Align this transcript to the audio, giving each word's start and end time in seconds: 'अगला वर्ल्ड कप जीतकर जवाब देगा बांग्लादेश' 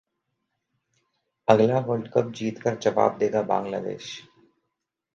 'अगला 1.47 1.79
वर्ल्ड 1.79 2.09
कप 2.13 2.31
जीतकर 2.33 2.77
जवाब 2.81 3.17
देगा 3.17 3.41
बांग्लादेश' 3.47 4.19